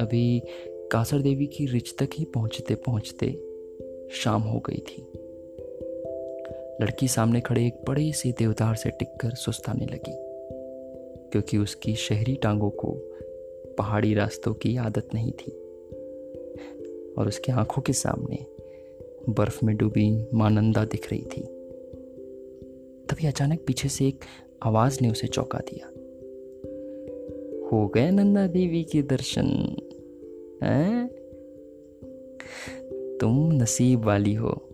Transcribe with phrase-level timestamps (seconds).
[0.00, 0.42] अभी
[0.92, 3.32] कासर देवी की रिच तक ही पहुँचते पहुँचते
[4.14, 5.12] शाम हो गई थी।
[6.82, 10.16] लड़की सामने खड़े एक बड़े से देवदार से टिककर सुस्ताने लगी,
[11.30, 12.92] क्योंकि उसकी शहरी टांगों को
[13.78, 15.52] पहाड़ी रास्तों की आदत नहीं थी
[17.18, 18.46] और उसकी आँखों के सामने
[19.28, 21.59] बर्फ़ में डूबी मानंदा दिख रही थी।
[23.10, 24.24] तभी अचानक पीछे से एक
[24.62, 25.86] आवाज़ ने उसे चौंका दिया।
[27.68, 29.46] हो गए नंदा देवी के दर्शन,
[30.62, 31.08] हैं?
[33.20, 34.68] तुम नसीब वाली हो।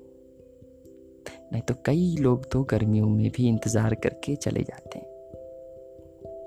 [1.53, 5.09] नहीं तो कई लोग तो गर्मियों में भी इंतज़ार करके चले जाते हैं,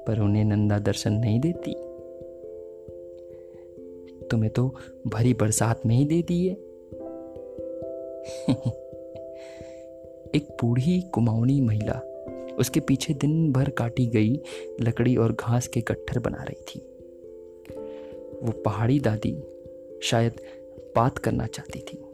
[0.07, 1.73] पर उन्हें नंदा दर्शन नहीं देती।
[4.27, 4.75] तुम्हें तो
[5.07, 6.53] भरी बरसात में ही दे दिए
[10.35, 12.05] एक बूढ़ी कुमाऊनी महिला
[12.59, 14.39] उसके पीछे दिन भर काटी गई
[14.81, 16.79] लकड़ी और घास के गट्ठर बना रही थी।
[18.45, 19.43] वो पहाड़ी दादी
[20.03, 20.31] शायद
[20.95, 22.05] बात करना चाहती थी।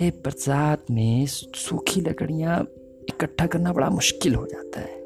[0.00, 2.62] हे बरसात में सूखी लकड़ियाँ
[3.08, 5.02] इकट्ठा करना बड़ा मुश्किल हो जाता है।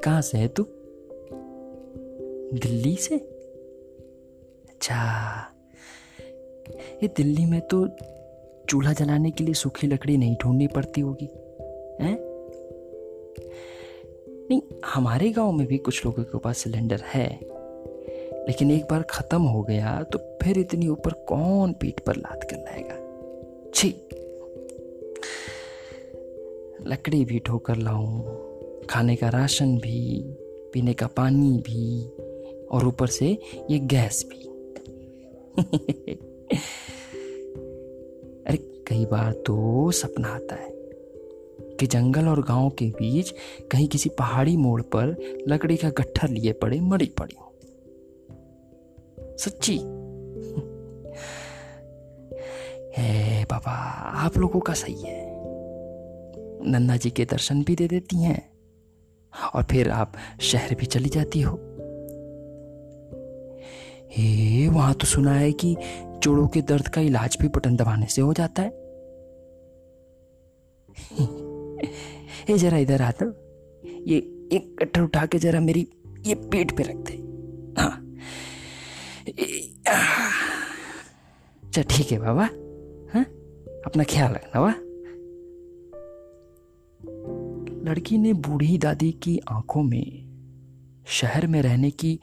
[0.00, 0.66] कहाँ से है तू?
[2.58, 3.16] दिल्ली से?
[4.68, 4.96] अच्छा
[7.02, 7.88] ये दिल्ली में तो
[8.68, 11.28] चूल्हा जलाने के लिए सूखी लकड़ी नहीं ढूंढनी पड़ती होगी,
[12.00, 12.18] हैं?
[14.50, 17.40] नहीं, हमारे गाँव में भी कुछ लोगों के पास सिलेंडर है,
[18.46, 22.56] लेकिन एक बार खत्म हो गया तो फिर इतनी ऊपर कौन पीठ पर लाद कर
[22.56, 22.96] लाएगा?
[23.74, 23.94] छी!
[26.86, 28.22] लकड़ी भी ठोकर लाऊं,
[28.86, 30.22] खाने का राशन भी,
[30.72, 32.08] पीने का पानी भी,
[32.66, 33.38] और ऊपर से
[33.70, 34.46] ये गैस भी।
[39.00, 40.70] कई बार तो सपना आता है
[41.80, 43.34] कि जंगल और गाँव के बीच
[43.70, 45.16] कहीं किसी पहाड़ी मोड़ पर
[45.48, 47.36] लकड़ी का गट्ठर लिए पड़े, मरी पड़ी
[49.38, 49.78] सच्ची?
[53.00, 53.72] है बाबा,
[54.26, 55.30] आप लोगों का सही है।
[56.70, 58.50] नन्ना जी के दर्शन भी दे देती हैं
[59.54, 61.56] और फिर आप शहर भी चली जाती हो।
[64.12, 65.76] हे वहाँ तो सुना है कि
[66.22, 68.89] जोड़ों के दर्द का इलाज भी बटन दबाने से हो जाता है।
[72.50, 73.26] ये जरा इधर आता
[73.84, 74.16] ये
[74.52, 75.88] एक कट्टर उठा के जरा मेरी
[76.26, 77.14] ये पेट पे रख दे।
[77.82, 78.16] हाँ।
[81.64, 82.44] अच्छा ठीक है बाबा।
[83.14, 83.24] हाँ?
[83.86, 84.74] अपना ख्याल रखना वा
[87.90, 90.30] लड़की ने बूढ़ी दादी की आँखों में
[91.06, 92.20] शहर में रहने की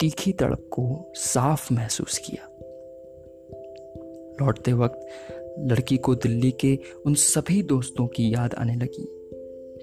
[0.00, 2.48] तीखी तड़प को साफ़ महसूस किया।
[4.40, 5.06] लौटते वक्त
[5.66, 9.04] लड़की को दिल्ली के उन सभी दोस्तों की याद आने लगी,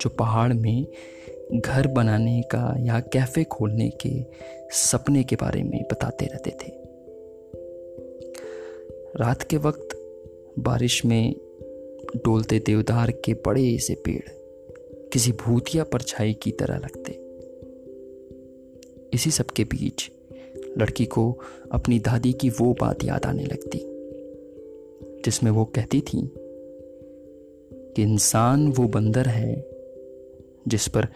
[0.01, 0.87] जो पहाड़ में
[1.53, 4.23] घर बनाने का या कैफ़े खोलने के
[4.71, 6.71] सपने के बारे में बताते रहते थे।
[9.19, 9.89] रात के वक्त
[10.59, 11.35] बारिश में
[12.15, 14.29] डोलते देवदार के बड़े से पेड़
[15.13, 17.11] किसी भूतिया परछाई की तरह लगते।
[19.13, 20.11] इसी सब के बीच
[20.77, 21.39] लड़की को
[21.71, 23.94] अपनी दादी की वो बात याद आने लगती।
[25.25, 26.33] जिसमें वो कहती थी
[27.73, 29.69] कि इंसान वो बंदर है
[30.67, 31.07] जिस पर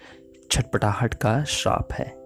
[0.51, 2.19] छटपटाहट का श्राप है।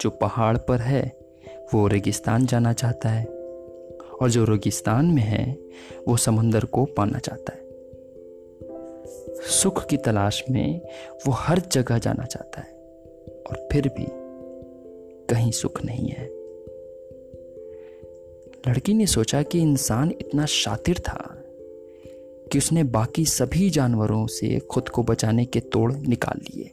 [0.00, 1.18] जो पहाड़ पर है,
[1.74, 3.26] वो रेगिस्तान जाना चाहता है
[4.22, 5.58] और जो रेगिस्तान में है,
[6.08, 7.64] वो समंदर को पाना चाहता है।
[9.42, 10.80] सुख की तलाश में
[11.26, 12.72] वो हर जगह जाना चाहता है
[13.50, 14.06] और फिर भी
[15.34, 16.43] कहीं सुख नहीं है।
[18.68, 21.44] लड़की ने सोचा कि इंसान इतना शातिर था
[22.52, 26.70] कि उसने बाकी सभी जानवरों से खुद को बचाने के तोड़ निकाल लिए।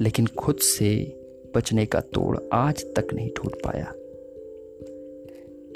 [0.00, 1.20] लेकिन खुद से
[1.54, 3.92] बचने का तोड़ आज तक नहीं ढूंढ पाया।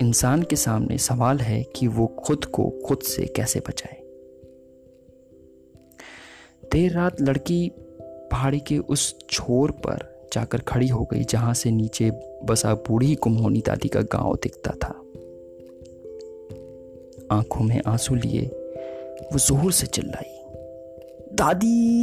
[0.07, 4.01] इंसान के सामने सवाल है कि वो खुद को खुद से कैसे बचाए।
[6.73, 7.73] देर रात लड़की
[8.03, 12.11] पहाड़ी के उस छोर पर जाकर खड़ी हो गई, जहाँ से नीचे
[12.45, 14.97] बसा बूढ़ी कुम्होनी दादी का गाँव दिखता था।
[17.37, 18.47] आँखों में आँसू लिए,
[19.33, 20.37] वो ज़ोर से चिल्लाई,
[21.35, 22.01] दादी!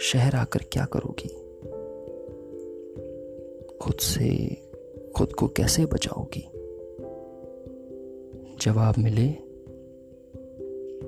[0.00, 1.28] शहर आकर क्या करोगी?
[3.78, 4.56] खुद से,
[5.16, 6.48] खुद को कैसे बचाओगी?
[8.60, 9.28] जवाब मिले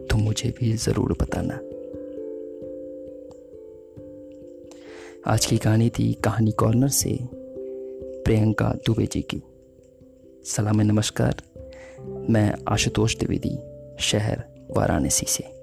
[0.06, 1.61] तो मुझे भी ज़रूर बताना।
[5.26, 7.19] आज की कहानी थी कहानी कॉर्नर से
[8.25, 9.43] प्रियंका दुबे जी की।
[10.44, 11.35] सलाम नमस्कार,
[12.31, 13.59] मैं आशुतोष द्विवेदी,
[14.00, 15.53] शहर वाराणसी से।